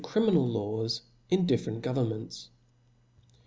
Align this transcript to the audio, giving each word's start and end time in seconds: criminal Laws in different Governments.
criminal 0.03 0.47
Laws 0.49 1.03
in 1.29 1.45
different 1.45 1.83
Governments. 1.83 2.49